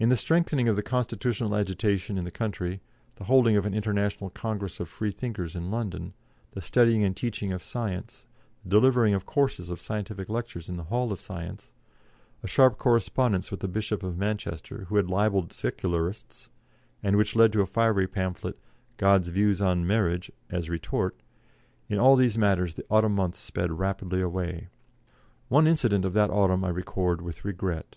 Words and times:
In 0.00 0.08
the 0.08 0.16
strengthening 0.16 0.66
of 0.66 0.74
the 0.74 0.82
constitutional 0.82 1.54
agitation 1.54 2.18
in 2.18 2.24
the 2.24 2.32
country, 2.32 2.80
the 3.14 3.26
holding 3.26 3.54
of 3.56 3.64
an 3.64 3.74
International 3.74 4.28
Congress 4.28 4.80
of 4.80 4.88
Freethinkers 4.88 5.54
in 5.54 5.70
London, 5.70 6.14
the 6.50 6.60
studying 6.60 7.04
and 7.04 7.16
teaching 7.16 7.52
of 7.52 7.62
science, 7.62 8.26
the 8.64 8.70
delivering 8.70 9.14
of 9.14 9.24
courses 9.24 9.70
of 9.70 9.80
scientific 9.80 10.28
lectures 10.28 10.68
in 10.68 10.78
the 10.78 10.82
Hall 10.90 11.12
of 11.12 11.20
Science, 11.20 11.70
a 12.42 12.48
sharp 12.48 12.76
correspondence 12.76 13.52
with 13.52 13.60
the 13.60 13.68
Bishop 13.68 14.02
of 14.02 14.18
Manchester, 14.18 14.86
who 14.88 14.96
had 14.96 15.08
libelled 15.08 15.52
Secularists, 15.52 16.50
and 17.00 17.16
which 17.16 17.36
led 17.36 17.52
to 17.52 17.60
a 17.60 17.66
fiery 17.66 18.08
pamphlet, 18.08 18.58
"God's 18.96 19.28
Views 19.28 19.62
on 19.62 19.86
Marriage," 19.86 20.32
as 20.50 20.68
retort 20.68 21.20
in 21.88 22.00
all 22.00 22.16
these 22.16 22.36
matters 22.36 22.74
the 22.74 22.84
autumn 22.90 23.14
months 23.14 23.38
sped 23.38 23.70
rapidly 23.70 24.20
away. 24.20 24.70
One 25.48 25.68
incident 25.68 26.04
of 26.04 26.14
that 26.14 26.30
autumn 26.30 26.64
I 26.64 26.70
record 26.70 27.22
with 27.22 27.44
regret. 27.44 27.94